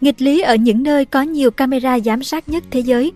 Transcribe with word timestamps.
Nghịch 0.00 0.22
lý 0.22 0.40
ở 0.40 0.54
những 0.54 0.82
nơi 0.82 1.04
có 1.04 1.22
nhiều 1.22 1.50
camera 1.50 2.00
giám 2.00 2.22
sát 2.22 2.48
nhất 2.48 2.64
thế 2.70 2.80
giới. 2.80 3.12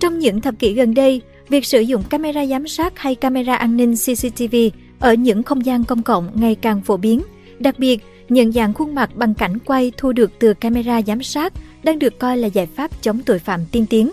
Trong 0.00 0.18
những 0.18 0.40
thập 0.40 0.58
kỷ 0.58 0.72
gần 0.72 0.94
đây, 0.94 1.20
việc 1.48 1.64
sử 1.64 1.80
dụng 1.80 2.02
camera 2.10 2.46
giám 2.46 2.68
sát 2.68 2.98
hay 2.98 3.14
camera 3.14 3.56
an 3.56 3.76
ninh 3.76 3.94
CCTV 3.94 4.56
ở 4.98 5.14
những 5.14 5.42
không 5.42 5.66
gian 5.66 5.84
công 5.84 6.02
cộng 6.02 6.30
ngày 6.34 6.54
càng 6.54 6.80
phổ 6.80 6.96
biến. 6.96 7.22
Đặc 7.58 7.78
biệt, 7.78 8.04
nhận 8.28 8.52
dạng 8.52 8.74
khuôn 8.74 8.94
mặt 8.94 9.10
bằng 9.14 9.34
cảnh 9.34 9.58
quay 9.58 9.92
thu 9.96 10.12
được 10.12 10.32
từ 10.38 10.54
camera 10.54 11.02
giám 11.02 11.22
sát 11.22 11.52
đang 11.82 11.98
được 11.98 12.18
coi 12.18 12.38
là 12.38 12.48
giải 12.48 12.66
pháp 12.66 13.02
chống 13.02 13.20
tội 13.26 13.38
phạm 13.38 13.60
tiên 13.72 13.86
tiến. 13.86 14.10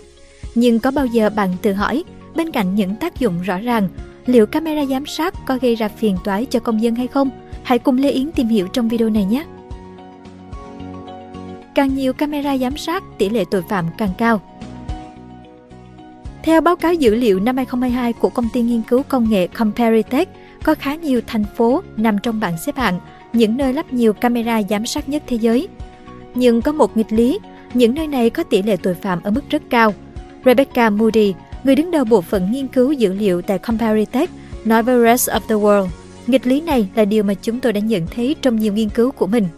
Nhưng 0.54 0.78
có 0.78 0.90
bao 0.90 1.06
giờ 1.06 1.30
bạn 1.30 1.50
tự 1.62 1.72
hỏi, 1.72 2.04
bên 2.34 2.50
cạnh 2.50 2.74
những 2.74 2.96
tác 3.00 3.20
dụng 3.20 3.42
rõ 3.42 3.58
ràng, 3.58 3.88
liệu 4.26 4.46
camera 4.46 4.86
giám 4.86 5.06
sát 5.06 5.34
có 5.46 5.58
gây 5.62 5.74
ra 5.74 5.88
phiền 5.88 6.16
toái 6.24 6.44
cho 6.44 6.60
công 6.60 6.82
dân 6.82 6.94
hay 6.94 7.06
không? 7.06 7.30
Hãy 7.62 7.78
cùng 7.78 7.98
Lê 7.98 8.10
Yến 8.10 8.32
tìm 8.32 8.48
hiểu 8.48 8.68
trong 8.72 8.88
video 8.88 9.08
này 9.08 9.24
nhé! 9.24 9.44
Càng 11.74 11.94
nhiều 11.94 12.12
camera 12.12 12.58
giám 12.58 12.76
sát, 12.76 13.02
tỷ 13.18 13.28
lệ 13.28 13.44
tội 13.50 13.62
phạm 13.68 13.86
càng 13.98 14.10
cao. 14.18 14.40
Theo 16.42 16.60
báo 16.60 16.76
cáo 16.76 16.94
dữ 16.94 17.14
liệu 17.14 17.40
năm 17.40 17.56
2022 17.56 18.12
của 18.12 18.28
công 18.28 18.48
ty 18.52 18.62
nghiên 18.62 18.82
cứu 18.82 19.02
công 19.08 19.30
nghệ 19.30 19.46
Comparitech, 19.46 20.28
có 20.64 20.74
khá 20.74 20.94
nhiều 20.94 21.20
thành 21.26 21.44
phố 21.56 21.82
nằm 21.96 22.18
trong 22.18 22.40
bảng 22.40 22.58
xếp 22.58 22.76
hạng 22.76 23.00
những 23.32 23.56
nơi 23.56 23.72
lắp 23.72 23.92
nhiều 23.92 24.12
camera 24.12 24.62
giám 24.62 24.86
sát 24.86 25.08
nhất 25.08 25.22
thế 25.26 25.36
giới. 25.36 25.68
Nhưng 26.34 26.62
có 26.62 26.72
một 26.72 26.96
nghịch 26.96 27.12
lý, 27.12 27.38
những 27.74 27.94
nơi 27.94 28.06
này 28.06 28.30
có 28.30 28.42
tỷ 28.42 28.62
lệ 28.62 28.76
tội 28.76 28.94
phạm 28.94 29.22
ở 29.22 29.30
mức 29.30 29.50
rất 29.50 29.62
cao. 29.70 29.94
Rebecca 30.44 30.90
Moody, 30.90 31.34
người 31.64 31.74
đứng 31.74 31.90
đầu 31.90 32.04
bộ 32.04 32.20
phận 32.20 32.52
nghiên 32.52 32.68
cứu 32.68 32.92
dữ 32.92 33.12
liệu 33.12 33.42
tại 33.42 33.58
Comparitech, 33.58 34.30
nói 34.64 34.82
với 34.82 35.04
Rest 35.04 35.30
of 35.30 35.40
the 35.48 35.54
World, 35.54 35.88
nghịch 36.26 36.46
lý 36.46 36.60
này 36.60 36.88
là 36.94 37.04
điều 37.04 37.22
mà 37.22 37.34
chúng 37.34 37.60
tôi 37.60 37.72
đã 37.72 37.80
nhận 37.80 38.06
thấy 38.14 38.36
trong 38.42 38.56
nhiều 38.56 38.72
nghiên 38.72 38.88
cứu 38.88 39.10
của 39.10 39.26
mình. 39.26 39.48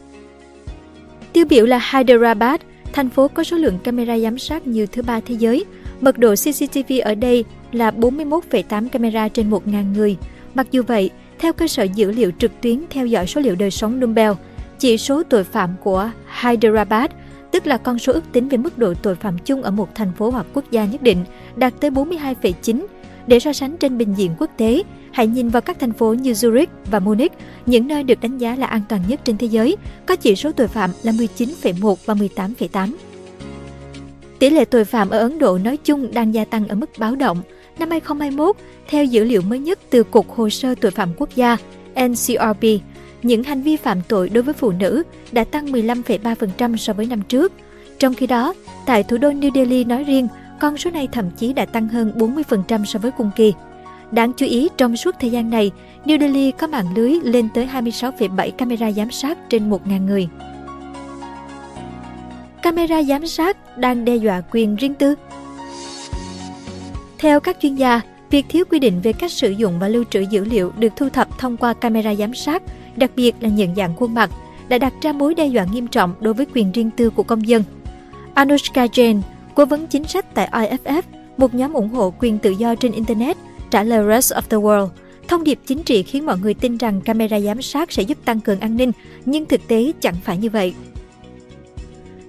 Tiêu 1.37 1.45
biểu 1.49 1.67
là 1.67 1.81
Hyderabad, 1.93 2.61
thành 2.93 3.09
phố 3.09 3.29
có 3.29 3.45
số 3.45 3.57
lượng 3.57 3.79
camera 3.85 4.19
giám 4.19 4.39
sát 4.39 4.67
nhiều 4.67 4.87
thứ 4.93 5.03
ba 5.03 5.21
thế 5.21 5.35
giới. 5.39 5.65
Mật 6.01 6.19
độ 6.19 6.35
CCTV 6.35 6.93
ở 7.03 7.15
đây 7.15 7.45
là 7.73 7.91
41,8 7.91 8.89
camera 8.89 9.29
trên 9.29 9.51
1.000 9.51 9.93
người. 9.93 10.17
Mặc 10.55 10.67
dù 10.71 10.83
vậy, 10.87 11.11
theo 11.39 11.53
cơ 11.53 11.69
sở 11.69 11.83
dữ 11.83 12.13
liệu 12.13 12.31
trực 12.39 12.61
tuyến 12.61 12.83
theo 12.91 13.07
dõi 13.07 13.27
số 13.27 13.41
liệu 13.41 13.55
đời 13.55 13.71
sống 13.71 14.01
Numbel, 14.01 14.33
chỉ 14.79 14.99
số 14.99 15.23
tội 15.23 15.45
phạm 15.45 15.71
của 15.83 16.11
Hyderabad, 16.43 17.11
tức 17.51 17.67
là 17.67 17.77
con 17.77 17.99
số 17.99 18.13
ước 18.13 18.25
tính 18.33 18.49
về 18.49 18.59
mức 18.59 18.79
độ 18.79 18.95
tội 18.95 19.15
phạm 19.15 19.39
chung 19.45 19.63
ở 19.63 19.71
một 19.71 19.95
thành 19.95 20.13
phố 20.19 20.31
hoặc 20.31 20.47
quốc 20.55 20.65
gia 20.71 20.85
nhất 20.85 21.03
định, 21.03 21.25
đạt 21.57 21.75
tới 21.81 21.91
42,9. 21.91 22.87
Để 23.27 23.41
so 23.41 23.53
sánh 23.53 23.77
trên 23.77 23.99
bình 23.99 24.15
diện 24.17 24.31
quốc 24.39 24.51
tế, 24.57 24.83
hãy 25.17 25.27
nhìn 25.27 25.49
vào 25.49 25.63
các 25.63 25.79
thành 25.81 25.93
phố 25.93 26.15
như 26.15 26.33
Zurich 26.33 26.67
và 26.91 26.99
Munich, 26.99 27.33
những 27.67 27.89
nơi 27.89 28.03
được 28.03 28.21
đánh 28.21 28.39
giá 28.39 28.57
là 28.57 28.67
an 28.67 28.83
toàn 28.89 29.01
nhất 29.09 29.21
trên 29.25 29.39
thế 29.39 29.47
giới, 29.47 29.77
có 30.07 30.17
chỉ 30.17 30.37
số 30.37 30.53
tội 30.53 30.69
phạm 30.69 30.91
là 31.03 31.13
19,1 31.13 31.95
và 32.05 32.15
18,8. 32.15 32.93
Tỷ 34.39 34.51
lệ 34.51 34.65
tội 34.65 34.85
phạm 34.85 35.11
ở 35.11 35.19
Ấn 35.19 35.39
Độ 35.39 35.59
nói 35.59 35.77
chung 35.77 36.15
đang 36.15 36.35
gia 36.35 36.45
tăng 36.45 36.69
ở 36.69 36.75
mức 36.75 36.91
báo 36.99 37.17
động– 37.17 37.43
Năm 37.79 37.91
2021, 37.91 38.57
theo 38.89 39.05
dữ 39.05 39.25
liệu 39.25 39.43
mới 39.43 39.59
nhất 39.59 39.79
từ 39.91 40.03
Cục 40.03 40.31
Hồ 40.31 40.51
sơ 40.51 40.75
Tội 40.75 40.91
phạm 40.91 41.13
Quốc 41.17 41.29
gia 41.35 41.57
NCRB, 42.09 42.65
những 43.23 43.43
hành 43.43 43.63
vi 43.63 43.77
phạm 43.77 44.03
tội 44.09 44.29
đối 44.29 44.43
với 44.43 44.55
phụ 44.55 44.73
nữ 44.73 45.03
đã 45.33 45.45
tăng 45.45 45.67
15,3% 45.67 46.77
so 46.77 46.93
với 46.93 47.07
năm 47.07 47.23
trước. 47.29 47.53
Trong 47.99 48.15
khi 48.15 48.27
đó, 48.27 48.55
tại 48.87 49.03
thủ 49.03 49.19
đô 49.19 49.31
New 49.31 49.51
Delhi 49.55 49.85
nói 49.85 50.05
riêng, 50.05 50.29
con 50.61 50.77
số 50.77 50.91
này 50.91 51.09
thậm 51.13 51.31
chí 51.31 51.53
đã 51.53 51.65
tăng 51.65 51.89
hơn 51.89 52.13
40% 52.17 52.85
so 52.85 52.99
với 52.99 53.11
cùng 53.11 53.31
kỳ. 53.37 53.53
Đáng 54.11 54.33
chú 54.33 54.47
ý, 54.47 54.69
trong 54.77 54.97
suốt 54.97 55.15
thời 55.21 55.31
gian 55.31 55.51
này, 55.51 55.71
New 56.05 56.21
Delhi 56.21 56.51
có 56.51 56.67
mạng 56.67 56.87
lưới 56.95 57.13
lên 57.23 57.49
tới 57.55 57.69
26,7 57.73 58.51
camera 58.51 58.93
giám 58.93 59.11
sát 59.11 59.39
trên 59.51 59.71
1.000 59.71 60.07
người. 60.07 60.29
Camera 62.63 63.03
giám 63.03 63.27
sát 63.27 63.79
đang 63.79 64.05
đe 64.05 64.17
dọa 64.17 64.43
quyền 64.51 64.77
riêng 64.77 64.95
tư 64.95 65.15
theo 67.19 67.41
các 67.41 67.57
chuyên 67.61 67.75
gia, 67.75 68.01
việc 68.31 68.47
thiếu 68.49 68.65
quy 68.71 68.79
định 68.79 69.01
về 69.03 69.13
cách 69.13 69.33
sử 69.33 69.51
dụng 69.51 69.79
và 69.79 69.89
lưu 69.89 70.05
trữ 70.11 70.21
dữ 70.21 70.45
liệu 70.45 70.73
được 70.79 70.93
thu 70.97 71.09
thập 71.09 71.39
thông 71.39 71.57
qua 71.57 71.75
camera 71.75 72.15
giám 72.15 72.35
sát, 72.35 72.63
đặc 72.97 73.11
biệt 73.17 73.35
là 73.41 73.49
nhận 73.49 73.75
dạng 73.75 73.97
khuôn 73.97 74.15
mặt, 74.15 74.31
đã 74.69 74.79
đặt 74.79 74.93
ra 75.03 75.13
mối 75.13 75.35
đe 75.35 75.47
dọa 75.47 75.65
nghiêm 75.65 75.87
trọng 75.87 76.15
đối 76.21 76.35
với 76.35 76.47
quyền 76.55 76.73
riêng 76.73 76.91
tư 76.97 77.11
của 77.11 77.23
công 77.23 77.49
dân. 77.49 77.63
Anushka 78.35 78.87
Jain, 78.87 79.21
cố 79.55 79.65
vấn 79.65 79.87
chính 79.87 80.05
sách 80.05 80.35
tại 80.35 80.49
IFF, 80.53 81.03
một 81.37 81.55
nhóm 81.55 81.73
ủng 81.73 81.89
hộ 81.89 82.15
quyền 82.19 82.39
tự 82.39 82.51
do 82.51 82.75
trên 82.75 82.93
Internet, 82.93 83.37
trả 83.77 83.83
lời 83.83 84.05
Rest 84.09 84.33
of 84.33 84.43
the 84.49 84.57
World. 84.57 84.89
Thông 85.29 85.45
điệp 85.45 85.59
chính 85.67 85.83
trị 85.83 86.03
khiến 86.03 86.27
mọi 86.27 86.39
người 86.39 86.55
tin 86.55 86.77
rằng 86.77 87.01
camera 87.01 87.41
giám 87.41 87.63
sát 87.63 87.93
sẽ 87.93 88.03
giúp 88.03 88.19
tăng 88.25 88.41
cường 88.41 88.61
an 88.61 88.77
ninh, 88.77 88.93
nhưng 89.25 89.47
thực 89.47 89.69
tế 89.69 89.93
chẳng 90.01 90.15
phải 90.25 90.37
như 90.39 90.51
vậy. 90.51 90.75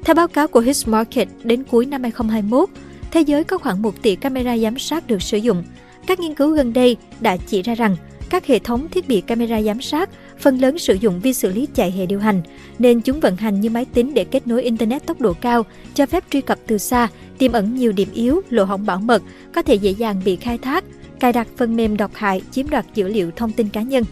Theo 0.03 0.15
báo 0.15 0.27
cáo 0.27 0.47
của 0.47 0.59
His 0.59 0.87
Market, 0.87 1.27
đến 1.43 1.63
cuối 1.63 1.85
năm 1.85 2.03
2021, 2.03 2.69
thế 3.11 3.21
giới 3.21 3.43
có 3.43 3.57
khoảng 3.57 3.81
1 3.81 4.01
tỷ 4.01 4.15
camera 4.15 4.57
giám 4.57 4.79
sát 4.79 5.07
được 5.07 5.21
sử 5.21 5.37
dụng. 5.37 5.63
Các 6.07 6.19
nghiên 6.19 6.33
cứu 6.33 6.49
gần 6.49 6.73
đây 6.73 6.97
đã 7.19 7.37
chỉ 7.37 7.61
ra 7.61 7.75
rằng 7.75 7.95
các 8.29 8.45
hệ 8.45 8.59
thống 8.59 8.87
thiết 8.89 9.07
bị 9.07 9.21
camera 9.21 9.61
giám 9.61 9.81
sát 9.81 10.09
phần 10.39 10.57
lớn 10.57 10.77
sử 10.77 10.93
dụng 10.93 11.19
vi 11.19 11.33
xử 11.33 11.49
lý 11.49 11.67
chạy 11.75 11.91
hệ 11.91 12.05
điều 12.05 12.19
hành, 12.19 12.41
nên 12.79 13.01
chúng 13.01 13.19
vận 13.19 13.35
hành 13.35 13.61
như 13.61 13.69
máy 13.69 13.85
tính 13.85 14.13
để 14.13 14.23
kết 14.23 14.47
nối 14.47 14.63
Internet 14.63 15.05
tốc 15.05 15.21
độ 15.21 15.33
cao, 15.33 15.65
cho 15.93 16.05
phép 16.05 16.23
truy 16.29 16.41
cập 16.41 16.59
từ 16.67 16.77
xa, 16.77 17.07
tiềm 17.37 17.51
ẩn 17.51 17.75
nhiều 17.75 17.91
điểm 17.91 18.09
yếu, 18.13 18.41
lỗ 18.49 18.63
hổng 18.63 18.85
bảo 18.85 18.99
mật, 18.99 19.23
có 19.53 19.61
thể 19.61 19.75
dễ 19.75 19.91
dàng 19.91 20.21
bị 20.25 20.35
khai 20.35 20.57
thác, 20.57 20.83
cài 21.19 21.33
đặt 21.33 21.47
phần 21.57 21.75
mềm 21.75 21.97
độc 21.97 22.11
hại 22.13 22.41
chiếm 22.51 22.69
đoạt 22.69 22.85
dữ 22.93 23.07
liệu 23.07 23.31
thông 23.31 23.51
tin 23.51 23.69
cá 23.69 23.81
nhân. 23.81 24.03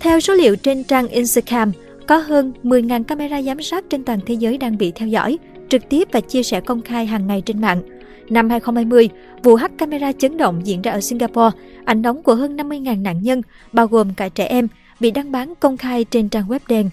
Theo 0.00 0.20
số 0.20 0.34
liệu 0.34 0.56
trên 0.56 0.84
trang 0.84 1.08
Instagram, 1.08 1.72
có 2.06 2.16
hơn 2.16 2.52
10.000 2.62 3.04
camera 3.04 3.42
giám 3.42 3.62
sát 3.62 3.84
trên 3.90 4.04
toàn 4.04 4.20
thế 4.26 4.34
giới 4.34 4.58
đang 4.58 4.78
bị 4.78 4.92
theo 4.94 5.08
dõi, 5.08 5.38
trực 5.68 5.88
tiếp 5.88 6.08
và 6.12 6.20
chia 6.20 6.42
sẻ 6.42 6.60
công 6.60 6.82
khai 6.82 7.06
hàng 7.06 7.26
ngày 7.26 7.42
trên 7.46 7.60
mạng. 7.60 7.82
Năm 8.30 8.50
2020, 8.50 9.08
vụ 9.42 9.54
hack 9.54 9.78
camera 9.78 10.12
chấn 10.12 10.36
động 10.36 10.60
diễn 10.64 10.82
ra 10.82 10.92
ở 10.92 11.00
Singapore, 11.00 11.56
ảnh 11.84 12.02
nóng 12.02 12.22
của 12.22 12.34
hơn 12.34 12.56
50.000 12.56 13.02
nạn 13.02 13.22
nhân, 13.22 13.42
bao 13.72 13.86
gồm 13.86 14.14
cả 14.14 14.28
trẻ 14.28 14.44
em, 14.44 14.68
bị 15.00 15.10
đăng 15.10 15.32
bán 15.32 15.54
công 15.60 15.76
khai 15.76 16.04
trên 16.04 16.28
trang 16.28 16.48
web 16.48 16.60
đen. 16.68 16.90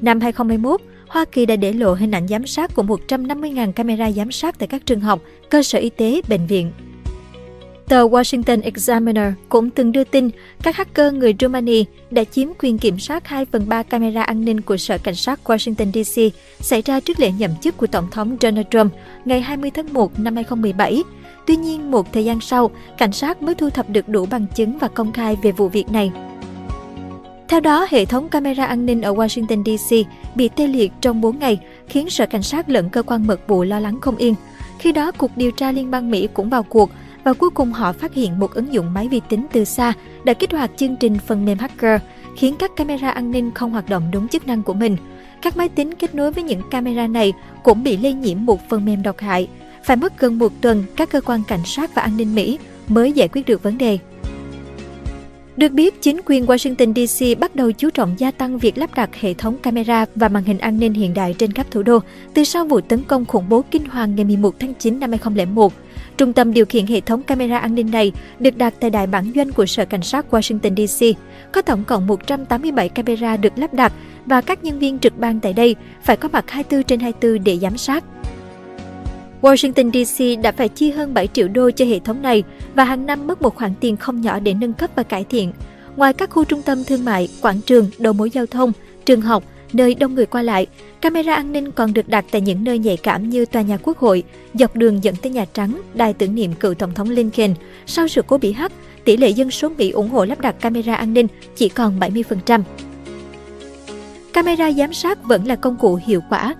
Năm 0.00 0.20
2021, 0.20 0.80
Hoa 1.08 1.24
Kỳ 1.24 1.46
đã 1.46 1.56
để 1.56 1.72
lộ 1.72 1.94
hình 1.94 2.10
ảnh 2.10 2.28
giám 2.28 2.46
sát 2.46 2.74
của 2.74 2.82
150.000 2.82 3.72
camera 3.72 4.12
giám 4.12 4.32
sát 4.32 4.58
tại 4.58 4.66
các 4.66 4.86
trường 4.86 5.00
học, 5.00 5.20
cơ 5.50 5.62
sở 5.62 5.78
y 5.78 5.90
tế, 5.90 6.20
bệnh 6.28 6.46
viện. 6.46 6.70
Tờ 7.88 8.08
Washington 8.08 8.62
Examiner 8.62 9.32
cũng 9.48 9.70
từng 9.70 9.92
đưa 9.92 10.04
tin 10.04 10.30
các 10.62 10.76
hacker 10.76 11.14
người 11.14 11.34
Romania 11.40 11.84
đã 12.10 12.24
chiếm 12.24 12.48
quyền 12.58 12.78
kiểm 12.78 12.98
soát 12.98 13.28
2 13.28 13.44
phần 13.44 13.68
3 13.68 13.82
camera 13.82 14.22
an 14.22 14.44
ninh 14.44 14.60
của 14.60 14.76
Sở 14.76 14.98
Cảnh 14.98 15.14
sát 15.14 15.40
Washington 15.44 15.92
DC 15.92 16.36
xảy 16.60 16.82
ra 16.82 17.00
trước 17.00 17.20
lễ 17.20 17.32
nhậm 17.38 17.50
chức 17.60 17.76
của 17.76 17.86
Tổng 17.86 18.10
thống 18.10 18.36
Donald 18.40 18.66
Trump 18.70 18.92
ngày 19.24 19.40
20 19.40 19.70
tháng 19.70 19.92
1 19.92 20.20
năm 20.20 20.34
2017. 20.34 21.02
Tuy 21.46 21.56
nhiên, 21.56 21.90
một 21.90 22.12
thời 22.12 22.24
gian 22.24 22.40
sau, 22.40 22.70
cảnh 22.98 23.12
sát 23.12 23.42
mới 23.42 23.54
thu 23.54 23.70
thập 23.70 23.90
được 23.90 24.08
đủ 24.08 24.26
bằng 24.26 24.46
chứng 24.54 24.78
và 24.78 24.88
công 24.88 25.12
khai 25.12 25.36
về 25.42 25.52
vụ 25.52 25.68
việc 25.68 25.90
này. 25.90 26.12
Theo 27.48 27.60
đó, 27.60 27.86
hệ 27.90 28.04
thống 28.04 28.28
camera 28.28 28.66
an 28.66 28.86
ninh 28.86 29.02
ở 29.02 29.14
Washington 29.14 29.64
DC 29.64 30.08
bị 30.34 30.48
tê 30.48 30.66
liệt 30.66 30.92
trong 31.00 31.20
4 31.20 31.38
ngày, 31.38 31.58
khiến 31.88 32.10
Sở 32.10 32.26
Cảnh 32.26 32.42
sát 32.42 32.68
lẫn 32.68 32.90
cơ 32.90 33.02
quan 33.02 33.26
mật 33.26 33.48
vụ 33.48 33.62
lo 33.62 33.80
lắng 33.80 34.00
không 34.00 34.16
yên. 34.16 34.34
Khi 34.78 34.92
đó, 34.92 35.12
Cục 35.12 35.30
Điều 35.36 35.50
tra 35.50 35.72
Liên 35.72 35.90
bang 35.90 36.10
Mỹ 36.10 36.28
cũng 36.34 36.50
vào 36.50 36.62
cuộc– 36.62 36.90
và 37.26 37.32
cuối 37.32 37.50
cùng 37.50 37.72
họ 37.72 37.92
phát 37.92 38.14
hiện 38.14 38.38
một 38.38 38.54
ứng 38.54 38.72
dụng 38.72 38.94
máy 38.94 39.08
vi 39.08 39.20
tính 39.28 39.46
từ 39.52 39.64
xa 39.64 39.92
đã 40.24 40.32
kích 40.32 40.52
hoạt 40.52 40.70
chương 40.76 40.96
trình 40.96 41.18
phần 41.26 41.44
mềm 41.44 41.58
hacker, 41.58 42.00
khiến 42.36 42.54
các 42.58 42.70
camera 42.76 43.10
an 43.10 43.30
ninh 43.30 43.50
không 43.54 43.70
hoạt 43.70 43.88
động 43.88 44.02
đúng 44.12 44.28
chức 44.28 44.46
năng 44.46 44.62
của 44.62 44.74
mình. 44.74 44.96
Các 45.42 45.56
máy 45.56 45.68
tính 45.68 45.94
kết 45.94 46.14
nối 46.14 46.32
với 46.32 46.44
những 46.44 46.60
camera 46.70 47.06
này 47.06 47.32
cũng 47.62 47.82
bị 47.82 47.96
lây 47.96 48.12
nhiễm 48.12 48.46
một 48.46 48.68
phần 48.68 48.84
mềm 48.84 49.02
độc 49.02 49.18
hại. 49.18 49.48
Phải 49.84 49.96
mất 49.96 50.18
gần 50.18 50.38
một 50.38 50.52
tuần, 50.60 50.84
các 50.96 51.10
cơ 51.10 51.20
quan 51.20 51.42
cảnh 51.48 51.64
sát 51.64 51.94
và 51.94 52.02
an 52.02 52.16
ninh 52.16 52.34
Mỹ 52.34 52.58
mới 52.88 53.12
giải 53.12 53.28
quyết 53.28 53.46
được 53.46 53.62
vấn 53.62 53.78
đề. 53.78 53.98
Được 55.56 55.72
biết, 55.72 56.02
chính 56.02 56.20
quyền 56.26 56.46
Washington 56.46 57.06
DC 57.06 57.40
bắt 57.40 57.56
đầu 57.56 57.72
chú 57.72 57.90
trọng 57.90 58.14
gia 58.18 58.30
tăng 58.30 58.58
việc 58.58 58.78
lắp 58.78 58.94
đặt 58.94 59.10
hệ 59.20 59.34
thống 59.34 59.56
camera 59.58 60.06
và 60.14 60.28
màn 60.28 60.44
hình 60.44 60.58
an 60.58 60.78
ninh 60.78 60.92
hiện 60.92 61.14
đại 61.14 61.34
trên 61.38 61.52
khắp 61.52 61.66
thủ 61.70 61.82
đô 61.82 61.98
từ 62.34 62.44
sau 62.44 62.64
vụ 62.64 62.80
tấn 62.80 63.02
công 63.04 63.24
khủng 63.24 63.48
bố 63.48 63.62
kinh 63.70 63.84
hoàng 63.84 64.14
ngày 64.16 64.24
11 64.24 64.54
tháng 64.58 64.74
9 64.74 65.00
năm 65.00 65.10
2001. 65.10 65.72
Trung 66.16 66.32
tâm 66.32 66.52
điều 66.52 66.66
khiển 66.66 66.86
hệ 66.86 67.00
thống 67.00 67.22
camera 67.22 67.58
an 67.58 67.74
ninh 67.74 67.90
này 67.90 68.12
được 68.38 68.56
đặt 68.56 68.74
tại 68.80 68.90
đại 68.90 69.06
bản 69.06 69.32
doanh 69.34 69.52
của 69.52 69.66
Sở 69.66 69.84
Cảnh 69.84 70.02
sát 70.02 70.26
Washington 70.30 70.86
DC. 70.86 71.18
Có 71.52 71.62
tổng 71.62 71.84
cộng 71.84 72.06
187 72.06 72.88
camera 72.88 73.36
được 73.36 73.58
lắp 73.58 73.74
đặt 73.74 73.92
và 74.26 74.40
các 74.40 74.64
nhân 74.64 74.78
viên 74.78 74.98
trực 74.98 75.18
ban 75.18 75.40
tại 75.40 75.52
đây 75.52 75.76
phải 76.02 76.16
có 76.16 76.28
mặt 76.32 76.50
24 76.50 76.82
trên 76.82 77.00
24 77.00 77.44
để 77.44 77.58
giám 77.58 77.76
sát. 77.76 78.04
Washington 79.42 80.04
DC 80.04 80.42
đã 80.42 80.52
phải 80.52 80.68
chi 80.68 80.90
hơn 80.90 81.14
7 81.14 81.28
triệu 81.32 81.48
đô 81.48 81.70
cho 81.70 81.84
hệ 81.84 81.98
thống 81.98 82.22
này 82.22 82.42
và 82.76 82.84
hàng 82.84 83.06
năm 83.06 83.26
mất 83.26 83.42
một 83.42 83.54
khoản 83.54 83.72
tiền 83.80 83.96
không 83.96 84.20
nhỏ 84.20 84.38
để 84.38 84.54
nâng 84.54 84.72
cấp 84.72 84.90
và 84.94 85.02
cải 85.02 85.24
thiện. 85.24 85.52
Ngoài 85.96 86.12
các 86.12 86.30
khu 86.30 86.44
trung 86.44 86.62
tâm 86.62 86.84
thương 86.84 87.04
mại, 87.04 87.28
quảng 87.42 87.60
trường, 87.60 87.90
đầu 87.98 88.12
mối 88.12 88.30
giao 88.30 88.46
thông, 88.46 88.72
trường 89.04 89.20
học, 89.20 89.44
nơi 89.72 89.94
đông 89.94 90.14
người 90.14 90.26
qua 90.26 90.42
lại, 90.42 90.66
camera 91.00 91.34
an 91.34 91.52
ninh 91.52 91.72
còn 91.72 91.92
được 91.92 92.08
đặt 92.08 92.24
tại 92.30 92.40
những 92.40 92.64
nơi 92.64 92.78
nhạy 92.78 92.96
cảm 92.96 93.30
như 93.30 93.46
tòa 93.46 93.62
nhà 93.62 93.76
quốc 93.82 93.98
hội, 93.98 94.22
dọc 94.54 94.76
đường 94.76 95.04
dẫn 95.04 95.14
tới 95.16 95.32
Nhà 95.32 95.44
Trắng, 95.52 95.80
đài 95.94 96.12
tưởng 96.12 96.34
niệm 96.34 96.52
cựu 96.52 96.74
Tổng 96.74 96.94
thống 96.94 97.10
Lincoln. 97.10 97.54
Sau 97.86 98.08
sự 98.08 98.22
cố 98.26 98.38
bị 98.38 98.52
hack, 98.52 98.74
tỷ 99.04 99.16
lệ 99.16 99.28
dân 99.28 99.50
số 99.50 99.68
Mỹ 99.68 99.90
ủng 99.90 100.10
hộ 100.10 100.24
lắp 100.24 100.40
đặt 100.40 100.60
camera 100.60 100.94
an 100.94 101.14
ninh 101.14 101.26
chỉ 101.56 101.68
còn 101.68 102.00
70%. 102.00 102.62
camera 104.32 104.72
giám 104.72 104.92
sát 104.92 105.24
vẫn 105.24 105.46
là 105.46 105.56
công 105.56 105.76
cụ 105.76 105.98
hiệu 106.06 106.20
quả. 106.30 106.54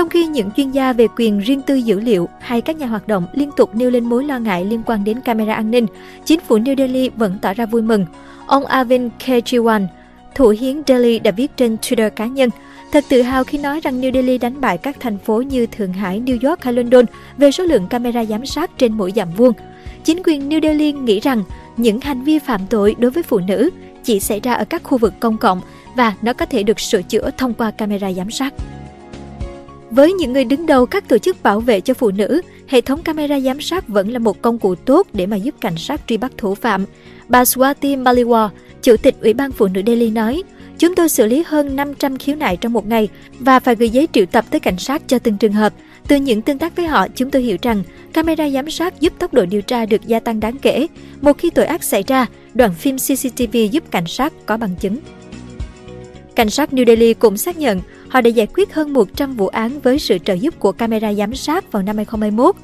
Trong 0.00 0.08
khi 0.08 0.26
những 0.26 0.50
chuyên 0.50 0.70
gia 0.70 0.92
về 0.92 1.06
quyền 1.16 1.38
riêng 1.38 1.62
tư 1.62 1.74
dữ 1.74 2.00
liệu 2.00 2.28
hay 2.40 2.60
các 2.60 2.76
nhà 2.76 2.86
hoạt 2.86 3.08
động 3.08 3.26
liên 3.32 3.50
tục 3.56 3.74
nêu 3.74 3.90
lên 3.90 4.04
mối 4.04 4.24
lo 4.24 4.38
ngại 4.38 4.64
liên 4.64 4.82
quan 4.86 5.04
đến 5.04 5.20
camera 5.20 5.54
an 5.54 5.70
ninh, 5.70 5.86
chính 6.24 6.40
phủ 6.40 6.58
New 6.58 6.76
Delhi 6.76 7.08
vẫn 7.08 7.38
tỏ 7.42 7.54
ra 7.54 7.66
vui 7.66 7.82
mừng. 7.82 8.06
Ông 8.46 8.64
Arvind 8.66 9.12
Kejriwal, 9.26 9.86
thủ 10.34 10.48
hiến 10.48 10.82
Delhi 10.86 11.18
đã 11.18 11.30
viết 11.30 11.56
trên 11.56 11.76
Twitter 11.76 12.10
cá 12.10 12.26
nhân, 12.26 12.50
thật 12.92 13.04
tự 13.08 13.22
hào 13.22 13.44
khi 13.44 13.58
nói 13.58 13.80
rằng 13.80 14.00
New 14.00 14.12
Delhi 14.12 14.38
đánh 14.38 14.60
bại 14.60 14.78
các 14.78 14.96
thành 15.00 15.18
phố 15.18 15.42
như 15.42 15.66
Thượng 15.66 15.92
Hải, 15.92 16.20
New 16.20 16.48
York 16.48 16.62
hay 16.62 16.74
London 16.74 17.04
về 17.36 17.50
số 17.50 17.64
lượng 17.64 17.86
camera 17.86 18.24
giám 18.24 18.46
sát 18.46 18.78
trên 18.78 18.92
mỗi 18.92 19.12
dặm 19.16 19.28
vuông. 19.36 19.52
Chính 20.04 20.22
quyền 20.24 20.48
New 20.48 20.62
Delhi 20.62 20.92
nghĩ 20.92 21.20
rằng 21.20 21.42
những 21.76 22.00
hành 22.00 22.24
vi 22.24 22.38
phạm 22.38 22.60
tội 22.70 22.96
đối 22.98 23.10
với 23.10 23.22
phụ 23.22 23.38
nữ 23.38 23.70
chỉ 24.04 24.20
xảy 24.20 24.40
ra 24.40 24.52
ở 24.52 24.64
các 24.64 24.82
khu 24.82 24.98
vực 24.98 25.14
công 25.20 25.38
cộng 25.38 25.60
và 25.94 26.14
nó 26.22 26.32
có 26.32 26.46
thể 26.46 26.62
được 26.62 26.80
sửa 26.80 27.02
chữa 27.02 27.30
thông 27.38 27.54
qua 27.54 27.70
camera 27.70 28.12
giám 28.12 28.30
sát. 28.30 28.54
Với 29.90 30.12
những 30.12 30.32
người 30.32 30.44
đứng 30.44 30.66
đầu 30.66 30.86
các 30.86 31.08
tổ 31.08 31.18
chức 31.18 31.42
bảo 31.42 31.60
vệ 31.60 31.80
cho 31.80 31.94
phụ 31.94 32.10
nữ, 32.10 32.40
hệ 32.68 32.80
thống 32.80 33.02
camera 33.02 33.40
giám 33.40 33.60
sát 33.60 33.88
vẫn 33.88 34.08
là 34.08 34.18
một 34.18 34.42
công 34.42 34.58
cụ 34.58 34.74
tốt 34.74 35.06
để 35.12 35.26
mà 35.26 35.36
giúp 35.36 35.54
cảnh 35.60 35.76
sát 35.76 36.00
truy 36.06 36.16
bắt 36.16 36.32
thủ 36.36 36.54
phạm. 36.54 36.84
Bà 37.28 37.42
Swati 37.42 38.02
Maliwal, 38.02 38.48
Chủ 38.82 38.96
tịch 38.96 39.14
Ủy 39.20 39.34
ban 39.34 39.52
Phụ 39.52 39.66
nữ 39.66 39.82
Delhi 39.86 40.10
nói, 40.10 40.42
Chúng 40.80 40.94
tôi 40.94 41.08
xử 41.08 41.26
lý 41.26 41.44
hơn 41.46 41.76
500 41.76 42.18
khiếu 42.18 42.36
nại 42.36 42.56
trong 42.56 42.72
một 42.72 42.86
ngày 42.86 43.08
và 43.38 43.60
phải 43.60 43.74
gửi 43.74 43.88
giấy 43.88 44.08
triệu 44.12 44.26
tập 44.26 44.44
tới 44.50 44.60
cảnh 44.60 44.78
sát 44.78 45.02
cho 45.06 45.18
từng 45.18 45.36
trường 45.36 45.52
hợp. 45.52 45.72
Từ 46.08 46.16
những 46.16 46.42
tương 46.42 46.58
tác 46.58 46.76
với 46.76 46.86
họ, 46.86 47.06
chúng 47.14 47.30
tôi 47.30 47.42
hiểu 47.42 47.56
rằng 47.62 47.82
camera 48.12 48.50
giám 48.50 48.70
sát 48.70 49.00
giúp 49.00 49.12
tốc 49.18 49.34
độ 49.34 49.46
điều 49.46 49.62
tra 49.62 49.86
được 49.86 50.06
gia 50.06 50.20
tăng 50.20 50.40
đáng 50.40 50.56
kể. 50.58 50.86
Một 51.20 51.38
khi 51.38 51.50
tội 51.50 51.66
ác 51.66 51.84
xảy 51.84 52.02
ra, 52.02 52.26
đoạn 52.54 52.74
phim 52.74 52.96
CCTV 52.96 53.56
giúp 53.70 53.84
cảnh 53.90 54.06
sát 54.06 54.32
có 54.46 54.56
bằng 54.56 54.74
chứng. 54.80 54.96
Cảnh 56.34 56.50
sát 56.50 56.70
New 56.72 56.86
Delhi 56.86 57.14
cũng 57.14 57.36
xác 57.36 57.58
nhận 57.58 57.80
họ 58.08 58.20
đã 58.20 58.28
giải 58.28 58.46
quyết 58.54 58.74
hơn 58.74 58.92
100 58.92 59.36
vụ 59.36 59.48
án 59.48 59.80
với 59.80 59.98
sự 59.98 60.18
trợ 60.18 60.34
giúp 60.34 60.54
của 60.58 60.72
camera 60.72 61.12
giám 61.12 61.34
sát 61.34 61.72
vào 61.72 61.82
năm 61.82 61.96
2021. 61.96 62.54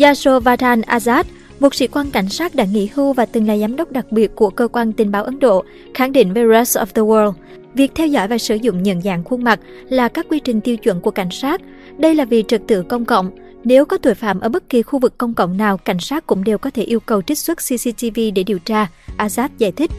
Yashovardhan 0.00 0.80
Azad, 0.80 1.24
một 1.60 1.74
sĩ 1.74 1.86
quan 1.86 2.10
cảnh 2.10 2.28
sát 2.28 2.54
đã 2.54 2.64
nghỉ 2.64 2.88
hưu 2.94 3.12
và 3.12 3.26
từng 3.26 3.46
là 3.46 3.56
giám 3.56 3.76
đốc 3.76 3.92
đặc 3.92 4.12
biệt 4.12 4.30
của 4.34 4.50
cơ 4.50 4.68
quan 4.68 4.92
tình 4.92 5.10
báo 5.10 5.24
Ấn 5.24 5.38
Độ, 5.38 5.64
khẳng 5.94 6.12
định 6.12 6.32
với 6.32 6.44
Rest 6.52 6.78
of 6.78 6.86
the 6.86 7.02
World. 7.02 7.32
Việc 7.74 7.92
theo 7.94 8.06
dõi 8.06 8.28
và 8.28 8.38
sử 8.38 8.54
dụng 8.54 8.82
nhận 8.82 9.02
dạng 9.02 9.24
khuôn 9.24 9.44
mặt 9.44 9.60
là 9.88 10.08
các 10.08 10.26
quy 10.28 10.40
trình 10.40 10.60
tiêu 10.60 10.76
chuẩn 10.76 11.00
của 11.00 11.10
cảnh 11.10 11.30
sát. 11.30 11.60
Đây 11.98 12.14
là 12.14 12.24
vì 12.24 12.44
trật 12.48 12.62
tự 12.66 12.82
công 12.82 13.04
cộng. 13.04 13.30
Nếu 13.64 13.84
có 13.84 13.98
tội 13.98 14.14
phạm 14.14 14.40
ở 14.40 14.48
bất 14.48 14.68
kỳ 14.68 14.82
khu 14.82 14.98
vực 14.98 15.18
công 15.18 15.34
cộng 15.34 15.56
nào, 15.56 15.76
cảnh 15.76 15.98
sát 16.00 16.26
cũng 16.26 16.44
đều 16.44 16.58
có 16.58 16.70
thể 16.70 16.82
yêu 16.82 17.00
cầu 17.00 17.22
trích 17.22 17.38
xuất 17.38 17.58
CCTV 17.58 18.20
để 18.34 18.42
điều 18.42 18.58
tra, 18.58 18.86
Azad 19.18 19.48
giải 19.58 19.72
thích. 19.72 19.90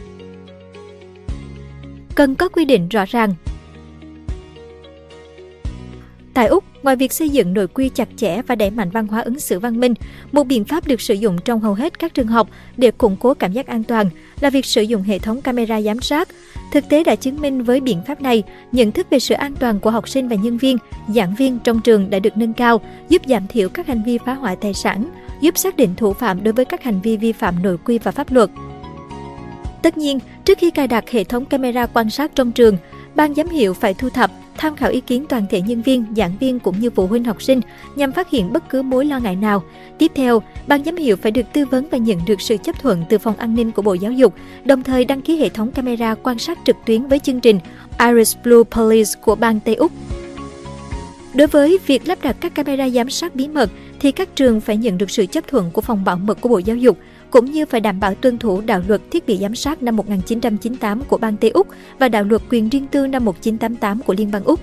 Cần 2.14 2.34
có 2.34 2.48
quy 2.48 2.64
định 2.64 2.88
rõ 2.88 3.04
ràng, 3.04 3.34
Tại 6.34 6.46
Úc, 6.46 6.64
ngoài 6.82 6.96
việc 6.96 7.12
xây 7.12 7.28
dựng 7.28 7.54
nội 7.54 7.68
quy 7.68 7.88
chặt 7.88 8.08
chẽ 8.16 8.42
và 8.42 8.54
đẩy 8.54 8.70
mạnh 8.70 8.90
văn 8.90 9.06
hóa 9.06 9.20
ứng 9.20 9.40
xử 9.40 9.58
văn 9.58 9.80
minh, 9.80 9.94
một 10.32 10.44
biện 10.44 10.64
pháp 10.64 10.86
được 10.86 11.00
sử 11.00 11.14
dụng 11.14 11.38
trong 11.44 11.60
hầu 11.60 11.74
hết 11.74 11.98
các 11.98 12.14
trường 12.14 12.26
học 12.26 12.48
để 12.76 12.90
củng 12.90 13.16
cố 13.20 13.34
cảm 13.34 13.52
giác 13.52 13.66
an 13.66 13.82
toàn 13.84 14.10
là 14.40 14.50
việc 14.50 14.66
sử 14.66 14.82
dụng 14.82 15.02
hệ 15.02 15.18
thống 15.18 15.42
camera 15.42 15.80
giám 15.80 16.00
sát. 16.00 16.28
Thực 16.72 16.88
tế 16.88 17.04
đã 17.04 17.14
chứng 17.14 17.40
minh 17.40 17.62
với 17.62 17.80
biện 17.80 18.02
pháp 18.06 18.20
này, 18.20 18.42
nhận 18.72 18.92
thức 18.92 19.06
về 19.10 19.18
sự 19.18 19.34
an 19.34 19.54
toàn 19.56 19.80
của 19.80 19.90
học 19.90 20.08
sinh 20.08 20.28
và 20.28 20.36
nhân 20.36 20.58
viên, 20.58 20.76
giảng 21.08 21.34
viên 21.34 21.58
trong 21.58 21.80
trường 21.80 22.10
đã 22.10 22.18
được 22.18 22.36
nâng 22.36 22.52
cao, 22.52 22.80
giúp 23.08 23.22
giảm 23.28 23.46
thiểu 23.48 23.68
các 23.68 23.86
hành 23.86 24.02
vi 24.06 24.18
phá 24.26 24.34
hoại 24.34 24.56
tài 24.56 24.74
sản, 24.74 25.10
giúp 25.40 25.58
xác 25.58 25.76
định 25.76 25.94
thủ 25.96 26.12
phạm 26.12 26.44
đối 26.44 26.52
với 26.52 26.64
các 26.64 26.82
hành 26.82 27.00
vi 27.00 27.16
vi 27.16 27.32
phạm 27.32 27.62
nội 27.62 27.78
quy 27.84 27.98
và 27.98 28.10
pháp 28.10 28.32
luật. 28.32 28.50
Tất 29.82 29.98
nhiên, 29.98 30.18
trước 30.44 30.58
khi 30.58 30.70
cài 30.70 30.88
đặt 30.88 31.10
hệ 31.10 31.24
thống 31.24 31.44
camera 31.44 31.86
quan 31.86 32.10
sát 32.10 32.30
trong 32.34 32.52
trường, 32.52 32.76
ban 33.14 33.34
giám 33.34 33.48
hiệu 33.48 33.74
phải 33.74 33.94
thu 33.94 34.08
thập 34.08 34.30
tham 34.56 34.76
khảo 34.76 34.90
ý 34.90 35.00
kiến 35.00 35.24
toàn 35.28 35.46
thể 35.50 35.60
nhân 35.60 35.82
viên, 35.82 36.04
giảng 36.16 36.32
viên 36.40 36.58
cũng 36.58 36.80
như 36.80 36.90
phụ 36.90 37.06
huynh 37.06 37.24
học 37.24 37.42
sinh 37.42 37.60
nhằm 37.96 38.12
phát 38.12 38.30
hiện 38.30 38.52
bất 38.52 38.68
cứ 38.68 38.82
mối 38.82 39.04
lo 39.04 39.18
ngại 39.18 39.36
nào. 39.36 39.62
Tiếp 39.98 40.12
theo, 40.14 40.42
ban 40.66 40.84
giám 40.84 40.96
hiệu 40.96 41.16
phải 41.16 41.32
được 41.32 41.46
tư 41.52 41.64
vấn 41.64 41.88
và 41.90 41.98
nhận 41.98 42.18
được 42.26 42.40
sự 42.40 42.56
chấp 42.56 42.80
thuận 42.80 43.04
từ 43.08 43.18
phòng 43.18 43.36
an 43.36 43.54
ninh 43.54 43.70
của 43.70 43.82
Bộ 43.82 43.94
Giáo 43.94 44.12
dục, 44.12 44.34
đồng 44.64 44.82
thời 44.82 45.04
đăng 45.04 45.22
ký 45.22 45.36
hệ 45.36 45.48
thống 45.48 45.72
camera 45.72 46.14
quan 46.14 46.38
sát 46.38 46.58
trực 46.66 46.76
tuyến 46.86 47.06
với 47.06 47.18
chương 47.18 47.40
trình 47.40 47.58
Iris 47.98 48.36
Blue 48.44 48.62
Police 48.70 49.10
của 49.20 49.34
bang 49.34 49.60
Tây 49.60 49.74
Úc. 49.74 49.92
Đối 51.34 51.46
với 51.46 51.78
việc 51.86 52.08
lắp 52.08 52.18
đặt 52.22 52.36
các 52.40 52.54
camera 52.54 52.88
giám 52.88 53.10
sát 53.10 53.34
bí 53.34 53.48
mật 53.48 53.70
thì 54.00 54.12
các 54.12 54.36
trường 54.36 54.60
phải 54.60 54.76
nhận 54.76 54.98
được 54.98 55.10
sự 55.10 55.26
chấp 55.26 55.48
thuận 55.48 55.70
của 55.70 55.80
phòng 55.80 56.04
bảo 56.04 56.16
mật 56.16 56.40
của 56.40 56.48
Bộ 56.48 56.58
Giáo 56.58 56.76
dục 56.76 56.98
cũng 57.32 57.44
như 57.44 57.66
phải 57.66 57.80
đảm 57.80 58.00
bảo 58.00 58.14
tuân 58.14 58.38
thủ 58.38 58.60
đạo 58.60 58.82
luật 58.88 59.00
thiết 59.10 59.26
bị 59.26 59.38
giám 59.38 59.54
sát 59.54 59.82
năm 59.82 59.96
1998 59.96 61.04
của 61.04 61.18
bang 61.18 61.36
Tây 61.36 61.50
Úc 61.50 61.66
và 61.98 62.08
đạo 62.08 62.24
luật 62.24 62.42
quyền 62.50 62.68
riêng 62.68 62.86
tư 62.86 63.06
năm 63.06 63.24
1988 63.24 64.02
của 64.02 64.14
Liên 64.14 64.30
bang 64.30 64.44
Úc. 64.44 64.60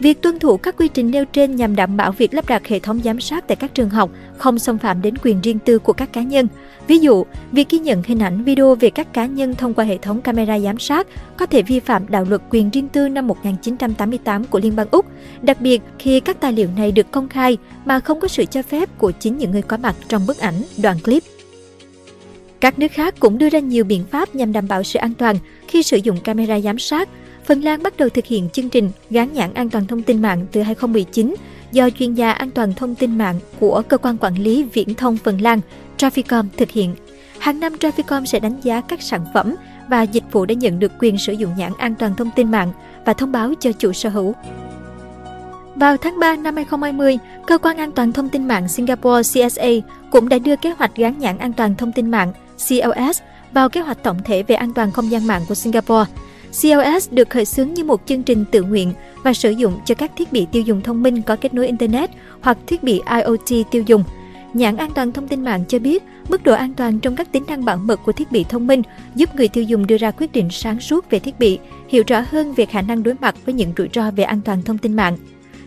Việc 0.00 0.22
tuân 0.22 0.38
thủ 0.38 0.56
các 0.56 0.76
quy 0.76 0.88
trình 0.88 1.10
nêu 1.10 1.24
trên 1.24 1.56
nhằm 1.56 1.76
đảm 1.76 1.96
bảo 1.96 2.12
việc 2.12 2.34
lắp 2.34 2.48
đặt 2.48 2.66
hệ 2.66 2.78
thống 2.78 3.00
giám 3.04 3.20
sát 3.20 3.48
tại 3.48 3.56
các 3.56 3.74
trường 3.74 3.90
học 3.90 4.10
không 4.38 4.58
xâm 4.58 4.78
phạm 4.78 5.02
đến 5.02 5.14
quyền 5.22 5.40
riêng 5.40 5.58
tư 5.58 5.78
của 5.78 5.92
các 5.92 6.12
cá 6.12 6.22
nhân. 6.22 6.48
Ví 6.86 6.98
dụ, 6.98 7.24
việc 7.52 7.68
ghi 7.70 7.78
nhận 7.78 8.02
hình 8.06 8.22
ảnh 8.22 8.44
video 8.44 8.74
về 8.74 8.90
các 8.90 9.12
cá 9.12 9.26
nhân 9.26 9.54
thông 9.54 9.74
qua 9.74 9.84
hệ 9.84 9.98
thống 9.98 10.20
camera 10.20 10.58
giám 10.58 10.78
sát 10.78 11.06
có 11.36 11.46
thể 11.46 11.62
vi 11.62 11.80
phạm 11.80 12.08
đạo 12.08 12.26
luật 12.28 12.42
quyền 12.50 12.70
riêng 12.70 12.88
tư 12.88 13.08
năm 13.08 13.26
1988 13.26 14.44
của 14.44 14.58
Liên 14.58 14.76
bang 14.76 14.88
Úc, 14.90 15.06
đặc 15.42 15.60
biệt 15.60 15.82
khi 15.98 16.20
các 16.20 16.40
tài 16.40 16.52
liệu 16.52 16.68
này 16.76 16.92
được 16.92 17.10
công 17.10 17.28
khai 17.28 17.56
mà 17.84 18.00
không 18.00 18.20
có 18.20 18.28
sự 18.28 18.44
cho 18.44 18.62
phép 18.62 18.98
của 18.98 19.10
chính 19.10 19.38
những 19.38 19.50
người 19.50 19.62
có 19.62 19.76
mặt 19.76 19.96
trong 20.08 20.26
bức 20.26 20.38
ảnh, 20.38 20.62
đoạn 20.82 20.96
clip. 21.04 21.22
Các 22.60 22.78
nước 22.78 22.92
khác 22.92 23.14
cũng 23.20 23.38
đưa 23.38 23.48
ra 23.48 23.58
nhiều 23.58 23.84
biện 23.84 24.04
pháp 24.10 24.34
nhằm 24.34 24.52
đảm 24.52 24.68
bảo 24.68 24.82
sự 24.82 24.98
an 24.98 25.14
toàn 25.14 25.36
khi 25.68 25.82
sử 25.82 25.96
dụng 25.96 26.20
camera 26.20 26.60
giám 26.60 26.78
sát, 26.78 27.08
Phần 27.48 27.60
Lan 27.60 27.82
bắt 27.82 27.96
đầu 27.96 28.08
thực 28.08 28.26
hiện 28.26 28.48
chương 28.50 28.68
trình 28.68 28.90
gắn 29.10 29.32
nhãn 29.32 29.54
an 29.54 29.70
toàn 29.70 29.86
thông 29.86 30.02
tin 30.02 30.22
mạng 30.22 30.46
từ 30.52 30.62
2019 30.62 31.34
do 31.72 31.90
chuyên 31.90 32.14
gia 32.14 32.32
an 32.32 32.50
toàn 32.50 32.74
thông 32.74 32.94
tin 32.94 33.18
mạng 33.18 33.40
của 33.60 33.82
cơ 33.88 33.98
quan 33.98 34.16
quản 34.16 34.34
lý 34.34 34.64
viễn 34.72 34.94
thông 34.94 35.16
Phần 35.16 35.40
Lan 35.40 35.60
Traficom 35.98 36.44
thực 36.56 36.70
hiện. 36.70 36.94
Hàng 37.38 37.60
năm 37.60 37.72
Traficom 37.72 38.24
sẽ 38.24 38.40
đánh 38.40 38.60
giá 38.62 38.80
các 38.80 39.02
sản 39.02 39.24
phẩm 39.34 39.54
và 39.88 40.02
dịch 40.02 40.24
vụ 40.32 40.46
đã 40.46 40.54
nhận 40.54 40.78
được 40.78 40.92
quyền 40.98 41.18
sử 41.18 41.32
dụng 41.32 41.50
nhãn 41.58 41.72
an 41.78 41.94
toàn 41.94 42.14
thông 42.16 42.30
tin 42.36 42.50
mạng 42.50 42.72
và 43.06 43.12
thông 43.12 43.32
báo 43.32 43.54
cho 43.60 43.72
chủ 43.72 43.92
sở 43.92 44.08
hữu. 44.08 44.34
Vào 45.74 45.96
tháng 45.96 46.20
3 46.20 46.36
năm 46.36 46.56
2020, 46.56 47.18
Cơ 47.46 47.58
quan 47.58 47.76
An 47.76 47.92
toàn 47.92 48.12
Thông 48.12 48.28
tin 48.28 48.48
mạng 48.48 48.68
Singapore 48.68 49.48
CSA 49.48 49.68
cũng 50.10 50.28
đã 50.28 50.38
đưa 50.38 50.56
kế 50.56 50.70
hoạch 50.70 50.96
gắn 50.96 51.18
nhãn 51.18 51.38
an 51.38 51.52
toàn 51.52 51.74
thông 51.74 51.92
tin 51.92 52.10
mạng 52.10 52.32
CLS 52.68 53.20
vào 53.52 53.68
kế 53.68 53.80
hoạch 53.80 54.02
tổng 54.02 54.18
thể 54.24 54.42
về 54.42 54.54
an 54.54 54.74
toàn 54.74 54.92
không 54.92 55.10
gian 55.10 55.26
mạng 55.26 55.42
của 55.48 55.54
Singapore– 55.54 56.10
CLS 56.50 57.10
được 57.10 57.30
khởi 57.30 57.44
xướng 57.44 57.74
như 57.74 57.84
một 57.84 58.02
chương 58.06 58.22
trình 58.22 58.44
tự 58.50 58.62
nguyện 58.62 58.92
và 59.24 59.32
sử 59.32 59.50
dụng 59.50 59.80
cho 59.84 59.94
các 59.94 60.12
thiết 60.16 60.32
bị 60.32 60.46
tiêu 60.52 60.62
dùng 60.62 60.80
thông 60.80 61.02
minh 61.02 61.22
có 61.22 61.36
kết 61.36 61.54
nối 61.54 61.66
Internet 61.66 62.10
hoặc 62.40 62.58
thiết 62.66 62.82
bị 62.82 63.00
IoT 63.10 63.70
tiêu 63.70 63.82
dùng. 63.86 64.04
Nhãn 64.54 64.76
an 64.76 64.90
toàn 64.94 65.12
thông 65.12 65.28
tin 65.28 65.44
mạng 65.44 65.64
cho 65.68 65.78
biết 65.78 66.02
mức 66.28 66.44
độ 66.44 66.54
an 66.54 66.72
toàn 66.74 67.00
trong 67.00 67.16
các 67.16 67.32
tính 67.32 67.44
năng 67.48 67.64
bảo 67.64 67.76
mật 67.76 68.00
của 68.04 68.12
thiết 68.12 68.32
bị 68.32 68.44
thông 68.48 68.66
minh 68.66 68.82
giúp 69.14 69.34
người 69.34 69.48
tiêu 69.48 69.64
dùng 69.64 69.86
đưa 69.86 69.96
ra 69.96 70.10
quyết 70.10 70.32
định 70.32 70.48
sáng 70.50 70.80
suốt 70.80 71.10
về 71.10 71.18
thiết 71.18 71.38
bị, 71.38 71.58
hiểu 71.88 72.02
rõ 72.06 72.24
hơn 72.30 72.54
về 72.54 72.66
khả 72.66 72.82
năng 72.82 73.02
đối 73.02 73.14
mặt 73.20 73.34
với 73.44 73.54
những 73.54 73.72
rủi 73.76 73.88
ro 73.94 74.10
về 74.10 74.24
an 74.24 74.40
toàn 74.44 74.62
thông 74.62 74.78
tin 74.78 74.96
mạng, 74.96 75.16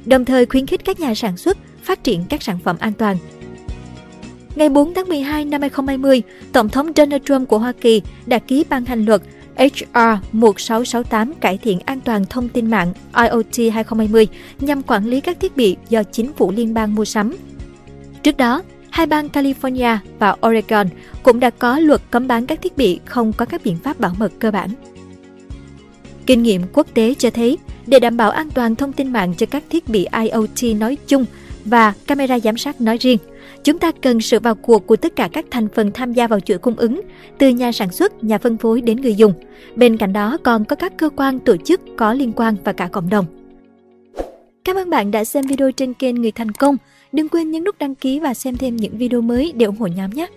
đồng 0.05 0.25
thời 0.25 0.45
khuyến 0.45 0.67
khích 0.67 0.85
các 0.85 0.99
nhà 0.99 1.15
sản 1.15 1.37
xuất 1.37 1.57
phát 1.83 2.03
triển 2.03 2.23
các 2.29 2.43
sản 2.43 2.59
phẩm 2.63 2.75
an 2.79 2.93
toàn. 2.93 3.17
Ngày 4.55 4.69
4 4.69 4.93
tháng 4.93 5.09
12 5.09 5.45
năm 5.45 5.61
2020, 5.61 6.21
Tổng 6.51 6.69
thống 6.69 6.91
Donald 6.95 7.23
Trump 7.25 7.47
của 7.47 7.59
Hoa 7.59 7.71
Kỳ 7.71 8.01
đã 8.25 8.39
ký 8.39 8.65
ban 8.69 8.85
hành 8.85 9.05
luật 9.05 9.21
HR 9.61 10.17
1668 10.31 11.33
cải 11.33 11.57
thiện 11.57 11.79
an 11.85 11.99
toàn 11.99 12.25
thông 12.25 12.49
tin 12.49 12.71
mạng 12.71 12.93
IoT 13.15 13.73
2020 13.73 14.27
nhằm 14.59 14.83
quản 14.83 15.05
lý 15.05 15.21
các 15.21 15.39
thiết 15.39 15.57
bị 15.57 15.77
do 15.89 16.03
chính 16.03 16.33
phủ 16.33 16.51
liên 16.51 16.73
bang 16.73 16.95
mua 16.95 17.05
sắm. 17.05 17.35
Trước 18.23 18.37
đó, 18.37 18.61
hai 18.89 19.05
bang 19.05 19.27
California 19.27 19.97
và 20.19 20.35
Oregon 20.47 20.87
cũng 21.23 21.39
đã 21.39 21.49
có 21.49 21.79
luật 21.79 22.01
cấm 22.11 22.27
bán 22.27 22.45
các 22.45 22.61
thiết 22.61 22.77
bị 22.77 22.99
không 23.05 23.33
có 23.33 23.45
các 23.45 23.61
biện 23.63 23.77
pháp 23.83 23.99
bảo 23.99 24.15
mật 24.17 24.31
cơ 24.39 24.51
bản. 24.51 24.69
Kinh 26.25 26.43
nghiệm 26.43 26.61
quốc 26.73 26.87
tế 26.93 27.13
cho 27.13 27.29
thấy, 27.29 27.57
để 27.87 27.99
đảm 27.99 28.17
bảo 28.17 28.31
an 28.31 28.49
toàn 28.49 28.75
thông 28.75 28.93
tin 28.93 29.13
mạng 29.13 29.33
cho 29.37 29.45
các 29.45 29.63
thiết 29.69 29.89
bị 29.89 30.07
IoT 30.23 30.79
nói 30.79 30.97
chung 31.07 31.25
và 31.65 31.93
camera 32.07 32.39
giám 32.39 32.57
sát 32.57 32.81
nói 32.81 32.97
riêng, 32.97 33.17
Chúng 33.63 33.79
ta 33.79 33.91
cần 34.01 34.21
sự 34.21 34.39
vào 34.39 34.55
cuộc 34.55 34.87
của 34.87 34.95
tất 34.95 35.15
cả 35.15 35.29
các 35.33 35.45
thành 35.51 35.67
phần 35.75 35.91
tham 35.93 36.13
gia 36.13 36.27
vào 36.27 36.39
chuỗi 36.39 36.57
cung 36.57 36.75
ứng, 36.75 37.01
từ 37.37 37.49
nhà 37.49 37.71
sản 37.71 37.91
xuất, 37.91 38.23
nhà 38.23 38.37
phân 38.37 38.57
phối 38.57 38.81
đến 38.81 39.01
người 39.01 39.15
dùng. 39.15 39.33
Bên 39.75 39.97
cạnh 39.97 40.13
đó 40.13 40.37
còn 40.43 40.65
có 40.65 40.75
các 40.75 40.97
cơ 40.97 41.09
quan, 41.09 41.39
tổ 41.39 41.57
chức 41.57 41.81
có 41.97 42.13
liên 42.13 42.31
quan 42.35 42.55
và 42.63 42.73
cả 42.73 42.87
cộng 42.87 43.09
đồng. 43.09 43.25
Cảm 44.65 44.75
ơn 44.75 44.89
bạn 44.89 45.11
đã 45.11 45.23
xem 45.23 45.45
video 45.45 45.71
trên 45.71 45.93
kênh 45.93 46.15
Người 46.15 46.31
Thành 46.31 46.51
Công. 46.51 46.77
Đừng 47.11 47.29
quên 47.29 47.51
nhấn 47.51 47.63
nút 47.63 47.75
đăng 47.79 47.95
ký 47.95 48.19
và 48.19 48.33
xem 48.33 48.57
thêm 48.57 48.75
những 48.75 48.97
video 48.97 49.21
mới 49.21 49.53
để 49.55 49.65
ủng 49.65 49.77
hộ 49.77 49.87
nhóm 49.87 50.09
nhé! 50.09 50.27